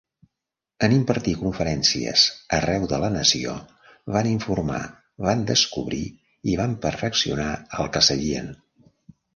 [0.85, 2.23] En impartir conferències
[2.59, 3.53] arreu de la nació,
[4.17, 4.81] van informar,
[5.29, 6.03] van descobrir
[6.55, 8.55] i van perfeccionar el que sabien.